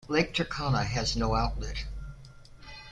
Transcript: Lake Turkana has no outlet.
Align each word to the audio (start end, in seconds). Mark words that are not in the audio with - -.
Lake 0.07 0.33
Turkana 0.33 0.83
has 0.83 1.15
no 1.15 1.35
outlet. 1.35 1.85